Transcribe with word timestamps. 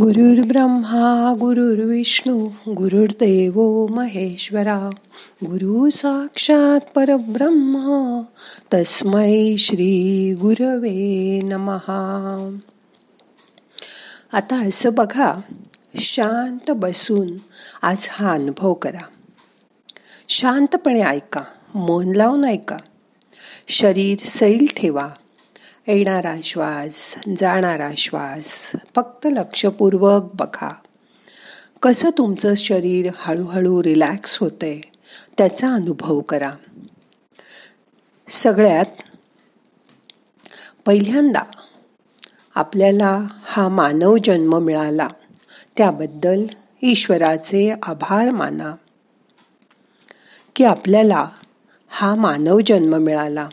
गुरुर्ब्रह्मा 0.00 1.34
गुरुर्विष्णू 1.40 2.48
गुरुर्देव 2.68 3.86
महेश्वरा 3.86 4.90
गुरु 5.44 5.90
साक्षात 5.90 6.80
परब्रह्म 6.94 8.20
तस्मै 8.74 9.56
श्री 9.58 10.34
गुरवे 10.34 11.40
नमहा 11.42 12.58
आता 14.32 14.66
असं 14.68 14.94
बघा 14.94 15.34
शांत 16.00 16.70
बसून 16.70 17.28
आज 17.82 18.08
हा 18.10 18.32
अनुभव 18.32 18.74
करा. 18.74 19.06
शांतपणे 20.28 21.02
ऐका 21.02 21.42
मन 21.74 22.12
लावून 22.16 22.44
ऐका. 22.44 22.76
शरीर 23.68 24.18
सैल 24.18 24.66
ठेवा. 24.76 25.08
येणारा 25.88 26.34
श्वास 26.44 27.20
जाणारा 27.40 27.90
श्वास 27.96 28.72
फक्त 28.96 29.26
लक्षपूर्वक 29.26 30.22
बघा. 30.34 30.74
कसं 31.82 32.10
तुमचं 32.18 32.54
शरीर 32.54 33.10
हळूहळू 33.16 33.82
रिलॅक्स 33.82 34.38
होतंय 34.38 34.80
त्याचा 35.38 35.72
अनुभव 35.72 36.20
करा. 36.20 36.50
सगळ्यात 38.28 38.86
पहिल्यांदा 40.86 41.42
आपल्याला 42.54 43.26
हा 43.42 43.68
मानव 43.68 44.16
जन्म 44.24 44.58
मिळाला 44.58 45.08
त्याबद्दल 45.76 46.42
ईश्वराचे 46.82 47.74
आभार 47.82 48.30
माना. 48.30 48.74
की 50.56 50.64
आपल्याला 50.64 51.28
हा 51.88 52.14
मानव 52.14 52.60
जन्म 52.66 52.96
मिळाला. 52.96 53.48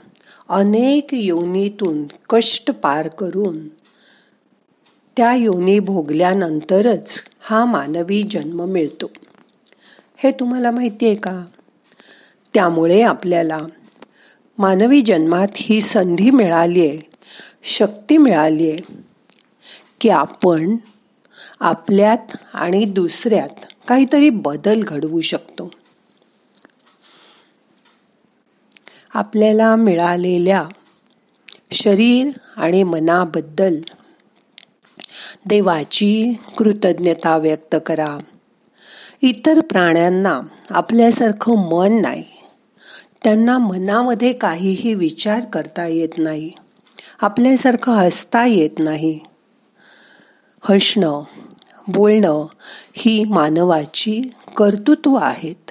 अनेक 0.50 1.14
योनीतून 1.14 2.08
कष्ट 2.30 2.72
पार 2.72 3.08
करून 3.08 3.68
त्या 5.18 5.36
योनी 5.36 5.80
भोगल्यानंतरच 5.80 7.24
हा 7.40 7.66
मानवी 7.66 8.24
जन्म 8.24 8.66
मिळतो. 8.66 9.12
हे 10.18 10.32
तुम्हाला 10.32 10.72
माहिती 10.72 11.06
आहे 11.06 11.16
का? 11.16 11.46
त्यामुळे 12.54 13.02
आपल्याला 13.02 13.60
मानवी 14.58 15.02
जन्मात 15.02 15.48
ही 15.56 15.82
संधी 15.82 16.32
मिळाली 16.32 16.88
आहे 16.88 17.00
शक्ती 17.64 18.18
मिळाली 18.18 18.72
आहे 18.72 18.80
की 20.02 20.10
आपण 20.10 20.78
आपल्यात 21.60 22.38
आणि 22.54 22.86
दुसऱ्यात 22.86 23.66
काहीतरी 23.88 24.30
बदल 24.30 24.84
घडवू 24.84 25.22
शकतो. 25.22 25.72
आपल्याला 29.14 29.76
मिळालेल्या 29.76 30.66
शरीर 31.72 32.30
आणि 32.58 32.84
मनाबद्दल 32.84 33.76
देवाची 35.46 36.34
कृतज्ञता 36.58 37.38
व्यक्त 37.38 37.76
करा. 37.86 38.18
इतर 39.22 39.60
प्राण्यांना 39.60 40.42
आपल्यासारखं 40.70 41.56
मन 41.58 42.02
नाही. 42.02 42.24
त्यांना 43.24 43.58
मनामध्ये 43.58 44.34
काहीही 44.34 44.94
विचार 44.94 45.40
करता 45.46 45.86
येत 45.86 46.10
नाही. 46.18 46.52
आपल्यासारखं 47.22 47.92
हसता 47.92 48.46
येत 48.46 48.80
नाही. 48.80 49.20
हसणं 50.62 51.24
बोलणं 51.88 52.46
ही 52.94 53.24
मानवाची 53.24 54.22
कर्तृत्व 54.58 55.16
आहेत. 55.16 55.63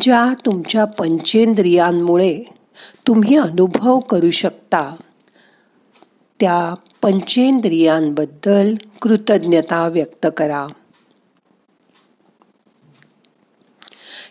ज्या 0.00 0.34
तुमच्या 0.46 0.84
पंचेंद्रियांमुळे 0.84 2.42
तुम्ही 3.06 3.36
अनुभव 3.36 3.98
करू 3.98 4.30
शकता 4.30 4.96
त्या 6.40 6.74
पंचेंद्रियांबद्दल 7.02 8.74
कृतज्ञता 9.02 9.88
व्यक्त 9.88 10.26
करा. 10.36 10.66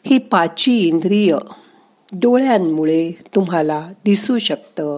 ही 0.06 0.18
पाची 0.18 0.88
इंद्रिय 0.88 1.38
डोळ्यांमुळे 2.14 3.12
तुम्हाला 3.36 3.90
दिसू 4.06 4.38
शकतं 4.38 4.98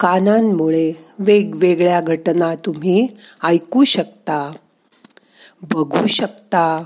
कानांमुळे 0.00 0.92
वेगवेगळ्या 1.18 2.00
घटना 2.00 2.54
तुम्ही 2.54 3.06
ऐकू 3.44 3.84
शकता 3.84 4.52
बघू 5.62 6.06
शकता. 6.06 6.84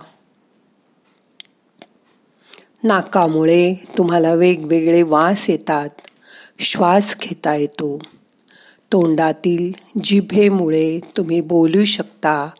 नाकामुळे 2.84 3.74
तुम्हाला 3.98 4.34
वेगवेगळे 4.34 5.02
वास 5.02 5.50
येतात. 5.50 5.88
श्वास 6.58 7.16
घेता 7.20 7.54
येतो. 7.54 7.98
तोंडातील 8.92 9.72
जिभेमुळे 10.04 11.00
तुम्ही 11.16 11.40
बोलू 11.40 11.84
शकता 11.84 12.50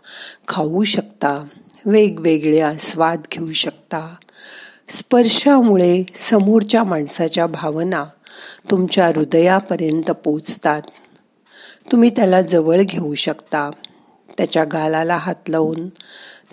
खाऊ 0.49 0.85
शकता 0.85 1.47
वेगवेगळे 1.87 2.61
आस्वाद 2.61 3.21
घेऊ 3.33 3.53
शकता. 3.53 4.15
स्पर्शामुळे 4.89 6.03
समोरच्या 6.15 6.85
माणसाच्या 6.85 7.47
भावना 7.47 8.05
तुमच्या 8.71 9.07
हृदयापर्यंत 9.07 10.11
पोचतात. 10.11 10.83
तुम्ही 11.93 12.11
त्याला 12.11 12.43
जवळ 12.43 12.81
घेऊ 12.81 13.15
शकता. 13.15 13.71
त्याच्या 14.37 14.65
गालाला 14.65 15.17
हात 15.17 15.49
लावून 15.49 15.89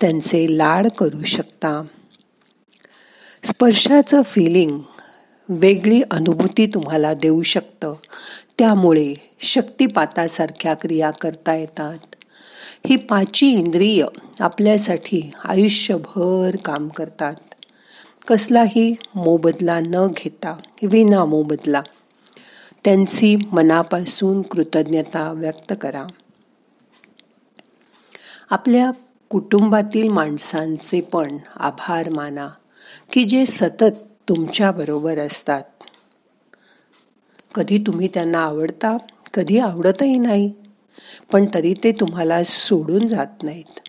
त्यांचे 0.02 0.58
लाड 0.58 0.88
करू 0.98 1.24
शकता. 1.24 1.84
स्पर्शाचं 3.44 4.22
फिलिंग 4.22 4.80
वेगळी 5.50 6.02
अनुभूती 6.12 6.66
तुम्हाला 6.66 7.14
देऊ 7.14 7.42
शकतं. 7.42 7.94
त्यामुळे 8.60 9.14
शक्तिपातासारख्या 9.40 10.74
क्रिया 10.74 11.12
करता 11.12 11.56
येतात. 11.56 12.16
ही 12.88 12.96
पाची 12.96 13.48
इंद्रिय 13.48 14.06
आपल्यासाठी 14.40 15.32
आयुष्यभर 15.44 16.56
काम 16.66 16.88
करतात. 16.88 17.34
कसलाही 18.28 18.96
मोबदला 19.16 19.80
न 19.80 20.08
घेता 20.08 20.58
विना 20.84 21.26
मोबदला 21.26 21.82
त्यांची 22.86 23.36
मनापासून 23.52 24.42
कृतज्ञता 24.42 25.32
व्यक्त 25.32 25.74
करा. 25.82 26.06
आपल्या 28.50 28.92
कुटुंबातील 29.30 30.10
माणसांचे 30.10 31.02
पण 31.02 31.38
आभार 31.58 32.10
माना. 32.10 32.48
की 33.12 33.24
जे 33.24 33.46
सतत 33.46 33.96
तुमच्या 34.30 34.72
बरोबर 34.72 35.20
असतात. 35.20 35.64
कधी 37.56 37.78
तुम्ही 37.78 38.08
त्यांना 38.08 38.40
आवडता 38.40 38.98
कधी 39.34 39.60
आवडतही 39.60 40.18
नाही 40.18 40.54
पण 41.32 41.46
तरी 41.54 41.74
ते 41.84 41.92
तुम्हाला 41.92 42.44
सोडून 42.44 43.08
जात 43.08 43.44
नाहीत. 43.44 43.80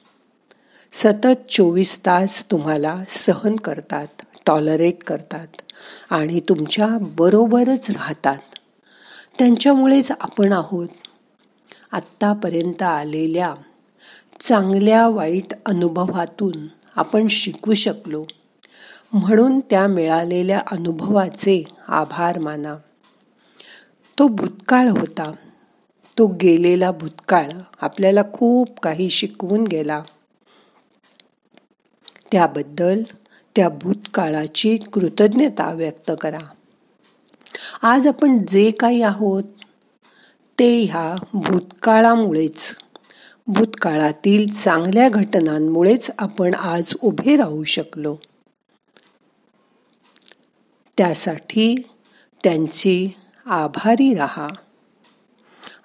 सतत 0.92 1.50
चोवीस 1.50 1.98
तास 1.98 2.50
तुम्हाला 2.50 2.98
सहन 3.08 3.56
करतात 3.56 4.06
टॉलरेट 4.46 5.04
करतात 5.04 5.46
आणि 6.10 6.40
तुमच्या 6.40 6.88
बरोबरच 7.00 7.90
राहतात. 7.90 8.38
त्यांच्यामुळेच 9.38 10.12
आपण 10.20 10.52
आहोत. 10.52 10.88
आत्तापर्यंत 11.92 12.82
आलेल्या 12.82 13.54
चांगल्या 14.40 15.08
वाईट 15.08 15.54
अनुभवातून 15.66 16.66
आपण 16.96 17.26
शिकू 17.26 17.74
शकलो. 17.74 18.24
म्हणून 19.12 19.60
त्या 19.60 19.86
मिळालेल्या 19.86 20.62
अनुभवाचे 20.70 21.64
आभार 21.88 22.38
माना. 22.38 22.76
तो 24.18 24.28
भूतकाळ 24.28 24.88
होता. 24.88 25.32
तो 26.18 26.26
गेलेला 26.26 26.90
भूतकाळ 26.90 27.48
आपल्याला 27.80 28.22
खूप 28.32 28.80
काही 28.80 29.10
शिकवून 29.10 29.64
गेला. 29.64 30.00
त्याबद्दल 32.32 33.02
त्या 33.56 33.68
भूतकाळाची 33.68 34.76
कृतज्ञता 34.76 35.72
व्यक्त 35.72 36.12
करा. 36.20 36.38
आज 37.82 38.06
आपण 38.06 38.38
जे 38.48 38.70
काही 38.70 39.02
आहोत 39.02 39.44
ते 40.58 40.84
ह्या 40.84 41.16
भूतकाळामुळेच 41.34 42.76
भूतकाळातील 43.46 44.52
चांगल्या 44.52 45.08
घटनांमुळेच 45.08 46.10
आपण 46.18 46.54
आज 46.54 46.94
उभे 47.02 47.36
राहू 47.36 47.64
शकलो. 47.64 48.16
त्यासाठी 50.96 51.74
त्यांची 52.44 53.08
आभारी 53.46 54.14
राहा. 54.14 54.48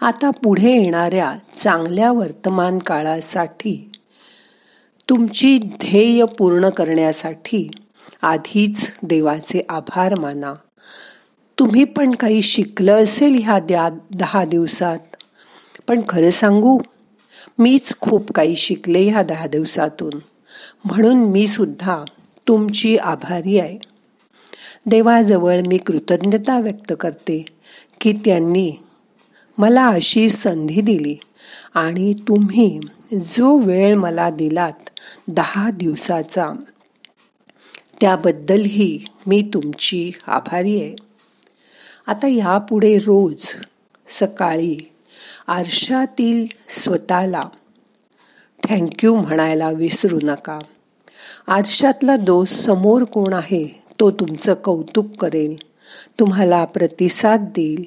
आता 0.01 0.30
पुढे 0.30 0.71
येणाऱ्या 0.71 1.36
चांगल्या 1.56 2.12
वर्तमान 2.12 2.80
काळासाठी 2.80 3.92
तुमची 5.09 5.57
ध्येय 5.57 6.25
पूर्ण 6.25 6.69
करण्यासाठी 6.69 7.71
आधीच 8.21 8.92
देवाचे 9.04 9.62
आभार 9.69 10.19
माना. 10.19 10.54
तुम्ही 11.60 11.83
पण 11.83 12.12
काही 12.12 12.42
शिकलं 12.42 13.03
असेल 13.03 13.39
ह्या 13.44 13.60
द्या 13.60 13.89
दहा 14.15 14.45
दिवसात? 14.45 15.15
पण 15.88 16.01
खरं 16.10 16.30
सांगू 16.30 16.80
मीच 17.60 17.95
खूप 18.00 18.31
काही 18.31 18.56
शिकले 18.56 19.10
ह्या 19.10 19.24
दहा 19.24 19.48
दिवसातून. 19.48 20.19
म्हणून 20.86 21.18
मी 21.18 21.48
सुद्धा 21.48 22.03
तुमची 22.48 22.98
आभारी 22.98 23.60
आहे. 23.60 23.97
देवाजवळ 24.86 25.62
मी 25.68 25.77
कृतज्ञता 25.77 26.59
व्यक्त 26.59 26.94
करते 27.00 27.45
की 28.01 28.13
त्यांनी 28.13 28.71
मला 29.57 29.88
अशी 29.88 30.30
संधी 30.30 30.81
दिली 30.81 31.15
आणि 31.74 32.13
तुम्ही 32.13 32.80
जो 33.25 33.57
वेळ 33.57 33.95
मला 33.95 34.30
दिलात 34.30 34.89
दहा 35.27 35.69
दिवसाचा 35.69 36.48
त्याबद्दलही 38.01 39.06
मी 39.27 39.42
तुमची 39.54 40.12
आभारी 40.27 40.81
आहे. 40.81 40.95
आता 42.07 42.27
यापुढे 42.27 42.98
रोज 42.98 43.53
सकाळी 44.07 44.77
आरशातील 45.48 46.45
स्वतःला 46.69 47.44
थँक्यू 48.69 49.15
म्हणायला 49.15 49.69
विसरू 49.71 50.19
नका. 50.24 50.60
आरशातला 51.48 52.15
दोष 52.15 52.50
समोर 52.50 53.03
कोण 53.03 53.33
आहे? 53.33 53.87
तो 54.00 54.12
तुमचं 54.12 54.54
कौतुक 54.54 55.16
करेल. 55.16 55.56
तुम्हाला 56.20 56.66
प्रतिसाद 56.66 57.40
देईल. 57.40 57.86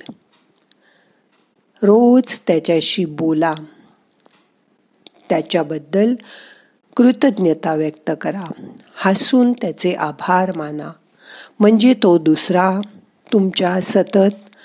रोज 1.83 2.41
त्याच्याशी 2.47 3.05
बोला. 3.05 3.55
त्याच्याबद्दल 5.29 6.15
कृतज्ञता 6.97 7.75
व्यक्त 7.75 8.11
करा. 8.21 8.45
हसून 8.95 9.53
त्याचे 9.53 9.93
आभार 9.93 10.57
माना. 10.57 10.93
म्हणजे 11.61 11.95
तो 11.95 12.19
दुसरा 12.19 12.81
तुमच्या 13.33 13.81
सतत 13.81 14.57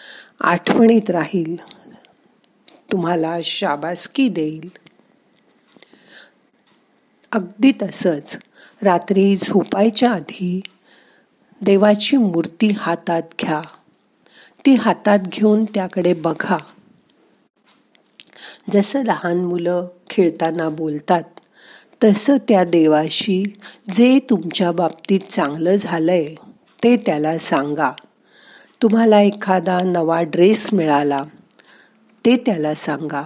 आठवणीत 0.41 1.09
राहील. 1.09 1.55
तुम्हाला 2.91 3.37
शाबासकी 3.43 4.29
देईल. 4.29 4.69
अगदी 7.31 7.71
तसंच 7.81 8.39
रात्री 8.83 9.35
झोपायच्या 9.35 10.11
आधी 10.11 10.61
देवाची 11.65 12.17
मूर्ती 12.17 12.71
हातात 12.77 13.21
घ्या. 13.41 13.61
ती 14.65 14.75
हातात 14.75 15.19
घेऊन 15.27 15.65
त्याकडे 15.65 16.13
बघा. 16.13 16.57
जसं 18.73 19.03
लहान 19.03 19.37
मुलं 19.37 19.87
खेळताना 20.09 20.69
बोलतात 20.69 21.23
तसं 22.03 22.37
त्या 22.37 22.63
देवाशी 22.63 23.43
जे 23.93 24.19
तुमच्या 24.19 24.71
बाबतीत 24.71 25.19
चांगलं 25.29 25.75
झालंय 25.75 26.35
ते 26.83 26.97
त्याला 26.97 27.37
सांगा. 27.37 27.91
तुम्हाला 28.81 29.21
एखादा 29.21 29.79
नवा 29.85 30.21
ड्रेस 30.21 30.69
मिळाला 30.73 31.23
ते 32.25 32.37
त्याला 32.37 32.75
सांगा. 32.75 33.23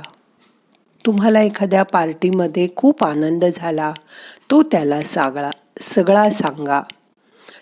तुम्हाला 1.05 1.41
एखाद्या 1.41 1.83
पार्टीमध्ये 1.83 2.67
खूप 2.75 3.03
आनंद 3.03 3.45
झाला 3.45 3.93
तो 4.51 4.63
त्याला 4.63 5.01
सागळा 5.01 5.51
सगळा 5.81 6.29
सांगा. 6.29 6.81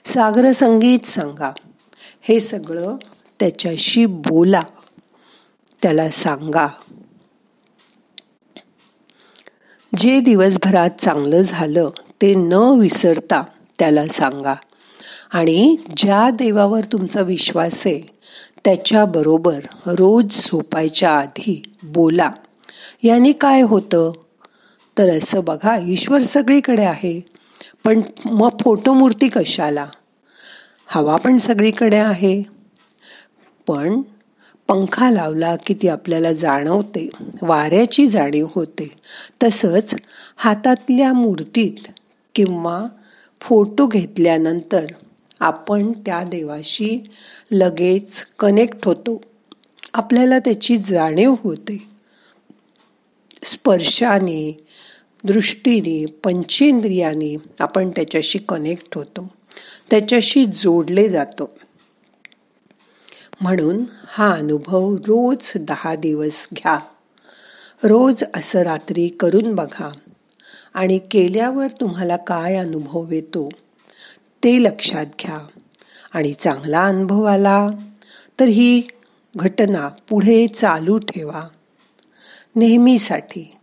सागर 0.08 0.52
संगीत 0.52 1.06
सांगा. 1.06 1.52
हे 2.22 2.40
सगळं 2.40 2.96
त्याच्याशी 3.40 4.06
बोला. 4.06 4.62
त्याला 5.82 6.10
सांगा. 6.10 6.68
जे 9.98 10.20
दिवसभरात 10.20 10.90
चांगलं 11.00 11.42
झालं 11.42 11.90
ते 12.22 12.36
न 12.36 12.54
विसरता 12.54 13.44
त्याला 13.80 14.08
सांगा. 14.08 14.56
आणि 15.32 15.78
ज्या 15.98 16.30
देवावर 16.30 16.82
तुमचा 16.82 17.22
विश्वास 17.22 17.88
आहे 17.88 18.16
त्याच्याबरोबर 18.66 19.60
रोज 19.86 20.26
झोपायच्या 20.46 21.12
आधी 21.12 21.64
बोला. 21.84 22.32
याने 23.04 23.32
काय 23.32 23.62
होतं? 23.62 24.12
तर 24.98 25.18
असं 25.18 25.44
बघा 25.44 25.78
ईश्वर 25.82 26.22
सगळीकडे 26.22 26.84
आहे. 26.84 27.38
पण 27.84 28.02
मग 28.26 28.50
फोटो 28.62 28.94
मूर्ती 28.94 29.28
कशाला? 29.28 29.86
हवा 30.90 31.16
पण 31.16 31.38
सगळीकडे 31.38 31.98
आहे. 31.98 32.44
पण 33.68 34.02
पंखा 34.68 35.12
लावला 35.12 35.56
की 35.56 35.74
ती 35.74 35.88
आपल्याला 35.88 36.34
जाणवते. 36.34 37.10
वाऱ्याची 37.42 38.08
जाणीव 38.08 38.48
होते. 38.56 38.92
तसंच 39.44 39.96
हातातल्या 40.38 41.14
मूर्तीत 41.14 41.88
किंवा 42.36 42.86
फोटो 43.42 43.88
घेतल्यानंतर 43.88 44.86
आपण 45.40 45.92
त्या 45.92 46.24
देवाशी 46.24 47.10
लगेच 47.52 48.26
कनेक्ट 48.40 48.86
होतो. 48.86 49.22
आपल्याला 49.94 50.40
त्याची 50.40 50.78
जाणीव 50.78 51.36
होते. 51.44 51.88
स्पर्शाने 53.44 54.58
दृष्टीने 55.24 56.06
पंचेंद्रियाने 56.24 57.36
आपण 57.60 57.90
त्याच्याशी 57.90 58.40
कनेक्ट 58.40 58.96
होतो. 58.96 59.37
त्याच्याशी 59.90 60.46
जोडले 60.46 61.10
जातो. 61.10 61.50
म्हणून 63.42 63.84
हा 64.08 64.32
अनुभव 64.32 64.96
रोज 64.96 65.52
दहा 65.56 65.96
दिवस 65.96 66.48
घ्या. 66.54 66.80
रोज 67.84 68.24
असं 68.36 68.60
रात्री 68.60 69.08
करून 69.08 69.56
बघा. 69.56 69.92
आणि 70.74 70.98
केल्यावर 70.98 71.68
तुम्हाला 71.68 72.18
काय 72.18 72.56
अनुभव 72.56 73.12
येतो 73.12 73.50
ते 74.44 74.64
लक्षात 74.64 75.06
घ्या. 75.06 75.40
आणि 76.14 76.34
चांगला 76.34 76.86
अनुभव 76.86 77.24
आला 77.24 77.68
तर 78.40 78.46
ही 78.46 78.82
घटना 79.36 79.90
पुढे 80.10 80.48
चालू 80.48 80.98
ठेवा. 80.98 81.48
नेहमीसाठी 82.56 83.56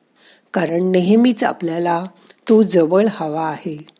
कारण 0.54 0.90
नेहमीच 0.90 1.44
आपल्याला 1.44 2.04
तो 2.48 2.62
जवळ 2.62 3.06
हवा 3.10 3.48
आहे. 3.48 3.93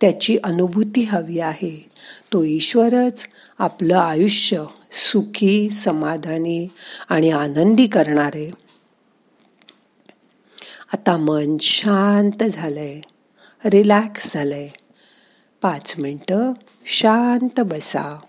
त्याची 0.00 0.38
अनुभूती 0.44 1.00
हवी 1.00 1.38
आहे. 1.38 1.88
तो 2.32 2.44
ईश्वरच 2.44 3.26
आपलं 3.58 3.96
आयुष्य 3.96 4.64
सुखी 4.92 5.70
समाधानी 5.70 6.68
आणि 7.08 7.30
आनंदी 7.30 7.86
करणारे. 7.86 8.50
आता 10.92 11.16
मन 11.16 11.56
शांत 11.60 12.44
झालंय. 12.44 13.00
रिलॅक्स 13.64 14.34
झालंय. 14.34 14.68
पाच 15.62 15.94
मिनटं 15.98 16.52
शांत 16.86 17.60
बसा. 17.60 18.20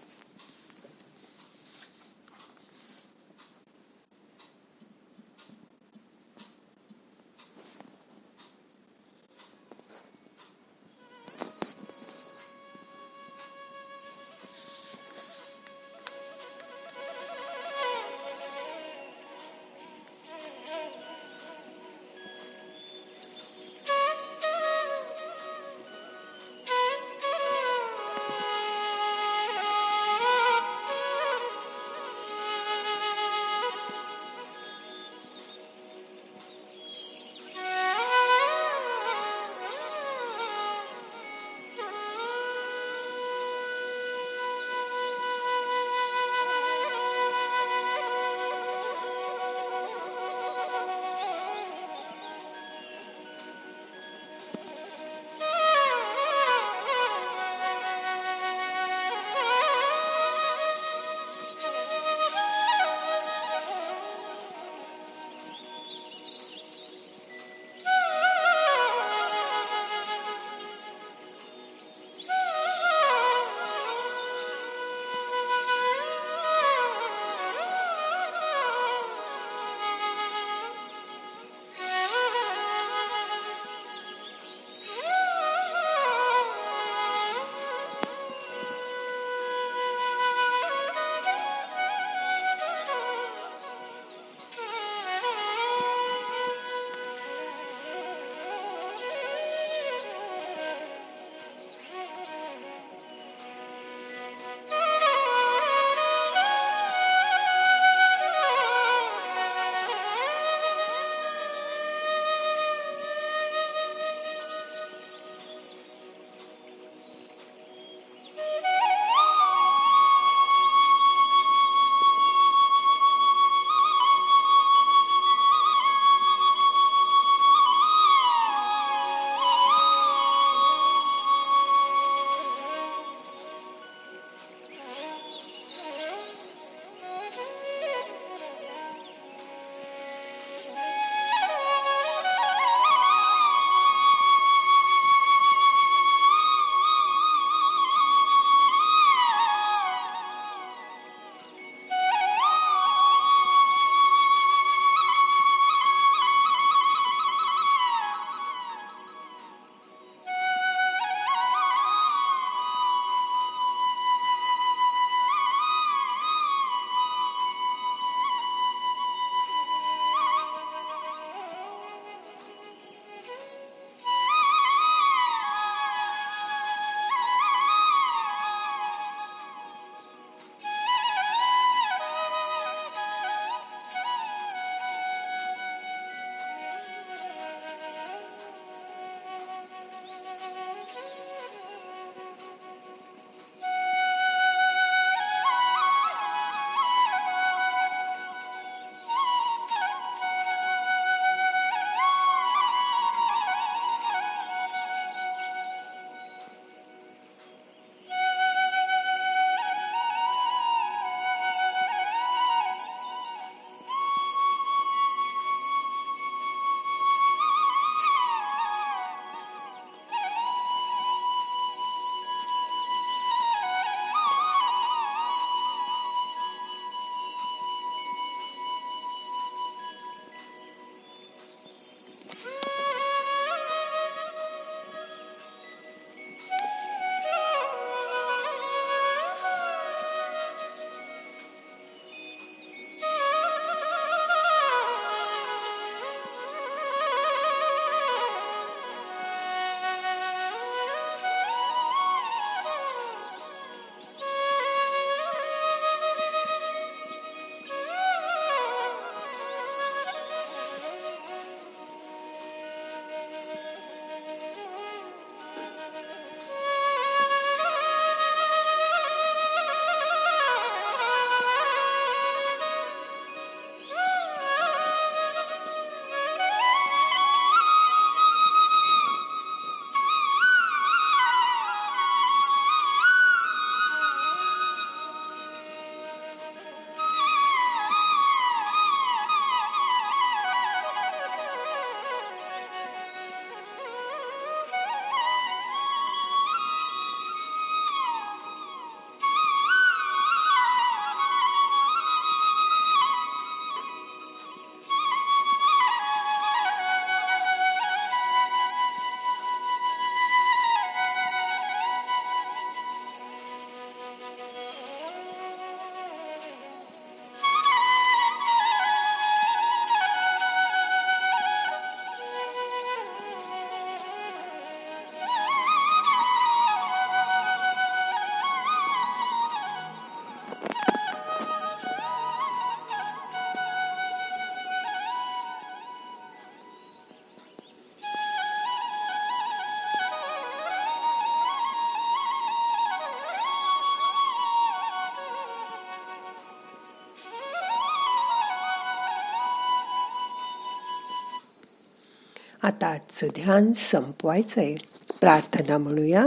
आता 352.68 352.88
आजचं 352.88 353.28
ध्यान 353.28 353.72
संपवायचंय. 353.72 354.76
प्रार्थना 355.20 355.78
म्हणूया. 355.78 356.26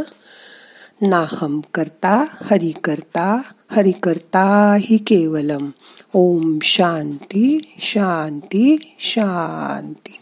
नाहम 1.02 1.60
करता 1.74 2.24
हरि 2.32 2.72
करता 2.84 3.42
हरि 3.70 3.92
करता 3.92 4.76
हि 4.80 4.96
केवलम. 4.96 5.70
ओम 6.14 6.58
शांती 6.62 7.76
शांती 7.78 8.96
शांती. 9.00 10.18